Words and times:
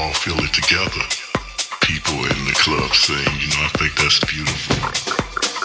all 0.00 0.12
feel 0.14 0.38
it 0.38 0.52
together, 0.54 1.04
people 1.82 2.16
in 2.16 2.44
the 2.48 2.56
club 2.56 2.90
saying, 2.94 3.36
you 3.38 3.48
know, 3.48 3.64
I 3.64 3.70
think 3.76 3.94
that's 3.96 4.20
beautiful. 4.24 5.59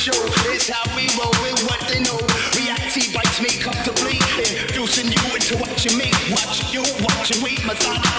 show. 0.00 0.16
It's 0.48 0.70
how 0.70 0.96
we 0.96 1.04
roll 1.20 1.30
with 1.44 1.60
what 1.68 1.80
they 1.86 2.00
know. 2.00 2.16
Reactive 2.56 3.12
bites 3.12 3.38
me 3.42 3.50
comfortably, 3.60 4.16
introducing 4.38 5.12
you 5.12 5.34
into 5.34 5.58
what 5.58 5.84
you 5.84 5.96
make. 5.98 6.14
Watch 6.30 6.72
you, 6.72 6.80
watching 7.04 7.42
me, 7.42 7.58
my 7.66 7.74
thoughts. 7.74 8.09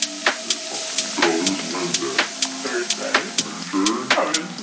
bad 2.98 4.59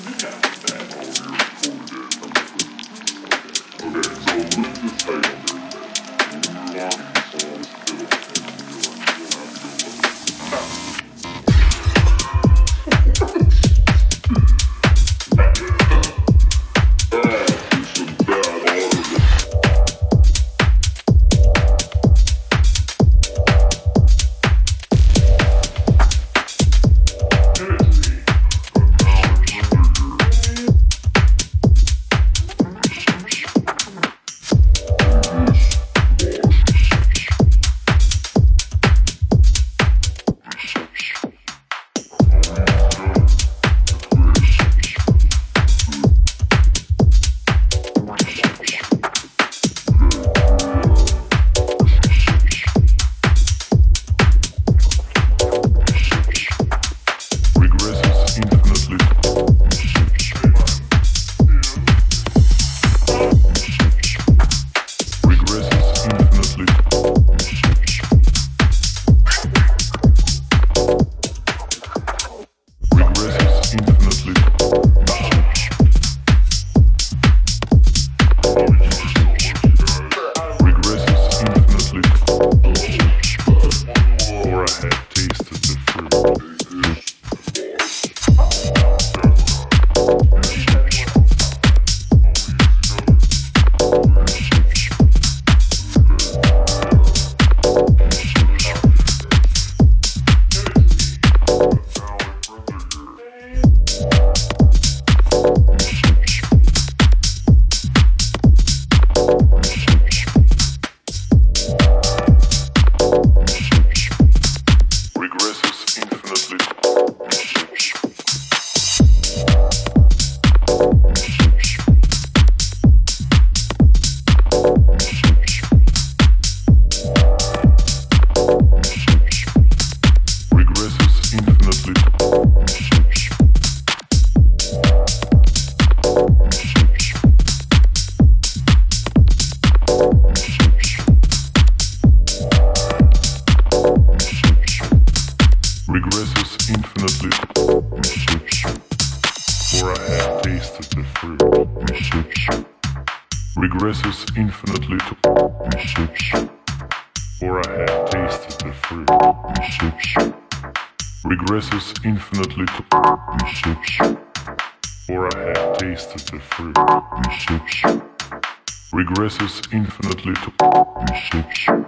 regresses 169.07 169.73
infinitely 169.73 170.33
to 170.33 170.51
these 170.59 171.29
deception. 171.31 171.85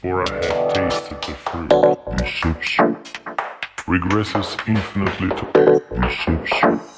For 0.00 0.22
I 0.22 0.34
have 0.34 0.72
tasted 0.74 1.22
the 1.22 1.34
fruit. 1.34 1.72
of 1.72 2.18
these 2.18 2.32
Deception. 2.32 2.96
Regresses 3.86 4.68
infinitely 4.68 5.28
to 5.28 5.44
these 5.54 6.00
deception. 6.00 6.93